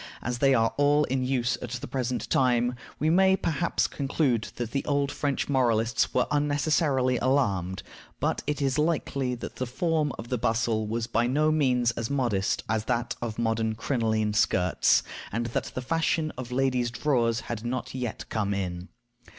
[0.23, 4.71] As they are all in use at the present time, we may perhaps conclude that
[4.71, 7.83] the old French moralists were unnecessarily alarmed;
[8.19, 12.09] but it is likely that the form of the bustle was by no means as
[12.09, 17.63] modest as that of modern crinoline skirts, and that the fashion of ladies' drawers had
[17.63, 18.89] not yet come in.